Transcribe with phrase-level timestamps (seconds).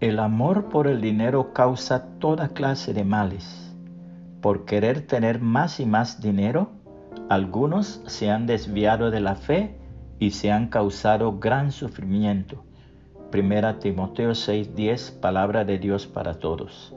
[0.00, 3.76] El amor por el dinero causa toda clase de males.
[4.40, 6.70] Por querer tener más y más dinero,
[7.28, 9.76] algunos se han desviado de la fe
[10.18, 12.64] y se han causado gran sufrimiento.
[13.30, 16.94] Primera Timoteo 6:10, palabra de Dios para todos.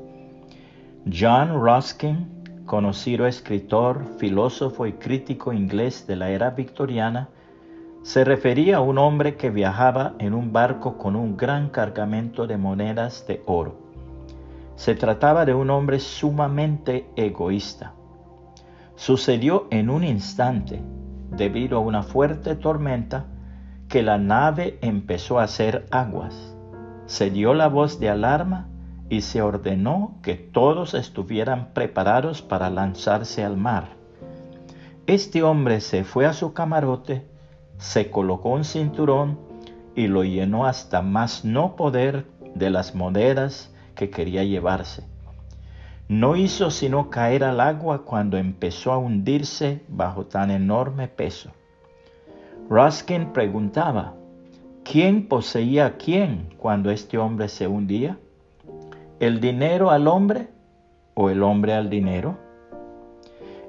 [1.06, 7.28] John Ruskin, conocido escritor, filósofo y crítico inglés de la era victoriana,
[8.04, 12.58] se refería a un hombre que viajaba en un barco con un gran cargamento de
[12.58, 13.78] monedas de oro.
[14.76, 17.94] Se trataba de un hombre sumamente egoísta.
[18.96, 20.82] Sucedió en un instante,
[21.32, 23.26] debido a una fuerte tormenta,
[23.88, 26.58] que la nave empezó a hacer aguas.
[27.06, 28.68] Se dio la voz de alarma
[29.10, 33.90] y se ordenó que todos estuvieran preparados para lanzarse al mar.
[35.08, 37.33] Este hombre se fue a su camarote,
[37.78, 39.38] se colocó un cinturón
[39.96, 45.04] y lo llenó hasta más no poder de las monedas que quería llevarse.
[46.08, 51.52] No hizo sino caer al agua cuando empezó a hundirse bajo tan enorme peso.
[52.70, 54.14] Ruskin preguntaba,
[54.84, 58.18] ¿quién poseía a quién cuando este hombre se hundía?
[59.20, 60.50] ¿El dinero al hombre
[61.14, 62.38] o el hombre al dinero?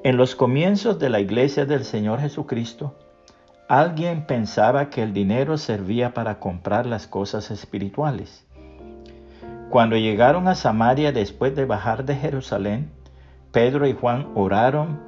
[0.02, 2.94] En los comienzos de la iglesia del Señor Jesucristo,
[3.68, 8.46] Alguien pensaba que el dinero servía para comprar las cosas espirituales.
[9.70, 12.90] Cuando llegaron a Samaria después de bajar de Jerusalén,
[13.52, 15.00] Pedro y Juan oraron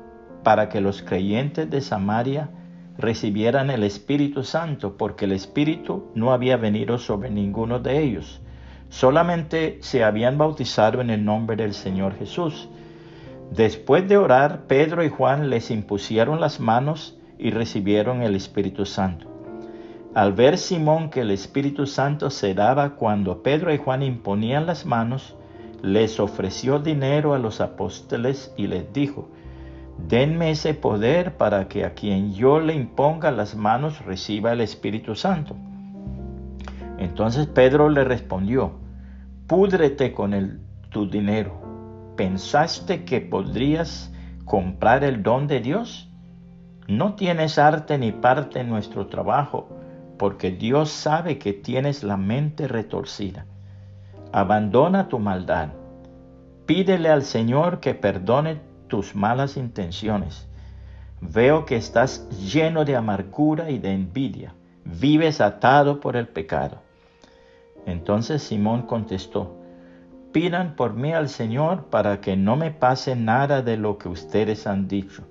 [0.42, 2.48] para que los creyentes de Samaria
[2.96, 8.40] recibieran el Espíritu Santo, porque el Espíritu no había venido sobre ninguno de ellos.
[8.88, 12.70] Solamente se habían bautizado en el nombre del Señor Jesús.
[13.50, 19.28] Después de orar, Pedro y Juan les impusieron las manos y recibieron el Espíritu Santo.
[20.14, 24.86] Al ver Simón que el Espíritu Santo se daba cuando Pedro y Juan imponían las
[24.86, 25.36] manos,
[25.82, 29.28] les ofreció dinero a los apóstoles y les dijo,
[30.08, 35.14] denme ese poder para que a quien yo le imponga las manos reciba el Espíritu
[35.14, 35.54] Santo.
[36.98, 38.72] Entonces Pedro le respondió,
[39.46, 40.60] púdrete con
[40.90, 42.14] tu dinero.
[42.16, 44.12] ¿Pensaste que podrías
[44.46, 46.10] comprar el don de Dios?
[46.88, 49.68] No tienes arte ni parte en nuestro trabajo,
[50.18, 53.46] porque Dios sabe que tienes la mente retorcida.
[54.32, 55.70] Abandona tu maldad.
[56.64, 60.46] Pídele al Señor que perdone tus malas intenciones.
[61.20, 64.54] Veo que estás lleno de amargura y de envidia.
[64.84, 66.82] Vives atado por el pecado.
[67.84, 69.56] Entonces Simón contestó,
[70.32, 74.66] pidan por mí al Señor para que no me pase nada de lo que ustedes
[74.66, 75.24] han dicho.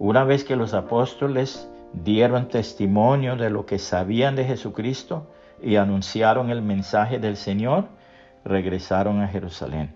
[0.00, 5.26] Una vez que los apóstoles dieron testimonio de lo que sabían de Jesucristo
[5.62, 7.88] y anunciaron el mensaje del Señor,
[8.42, 9.94] regresaron a Jerusalén.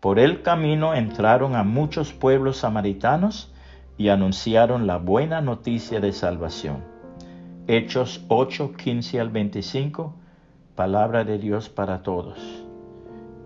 [0.00, 3.54] Por el camino entraron a muchos pueblos samaritanos
[3.96, 6.82] y anunciaron la buena noticia de salvación.
[7.68, 10.12] Hechos 8, 15 al 25,
[10.74, 12.66] palabra de Dios para todos.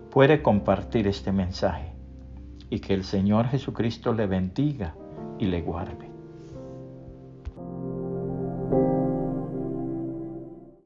[0.09, 1.93] Puede compartir este mensaje
[2.71, 4.95] y que el Señor Jesucristo le bendiga
[5.39, 6.08] y le guarde.